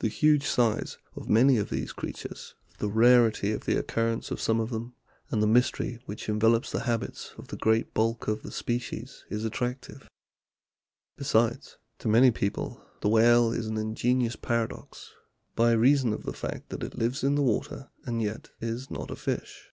The 0.00 0.08
huge 0.08 0.44
size 0.46 0.98
of 1.14 1.30
many 1.30 1.56
of 1.56 1.70
these 1.70 1.90
creatures, 1.94 2.54
the 2.76 2.90
rarity 2.90 3.52
of 3.52 3.64
the 3.64 3.78
occurrence 3.78 4.30
of 4.30 4.38
some 4.38 4.60
of 4.60 4.68
them, 4.68 4.94
and 5.30 5.42
the 5.42 5.46
mystery 5.46 5.98
which 6.04 6.28
envelops 6.28 6.70
the 6.70 6.80
habits 6.84 7.32
of 7.38 7.48
the 7.48 7.56
great 7.56 7.94
bulk 7.94 8.28
of 8.28 8.42
the 8.42 8.50
species 8.52 9.24
is 9.30 9.46
attractive. 9.46 10.10
Besides, 11.16 11.78
to 12.00 12.06
many 12.08 12.30
people 12.30 12.84
the 13.00 13.08
whale 13.08 13.50
is 13.50 13.66
an 13.66 13.78
ingenious 13.78 14.36
paradox, 14.36 15.14
by 15.54 15.72
reason 15.72 16.12
of 16.12 16.24
the 16.24 16.34
fact 16.34 16.68
that 16.68 16.82
it 16.82 16.98
lives 16.98 17.24
in 17.24 17.34
the 17.34 17.42
water 17.42 17.88
and 18.04 18.20
yet 18.20 18.50
is 18.60 18.90
not 18.90 19.10
a 19.10 19.16
fish. 19.16 19.70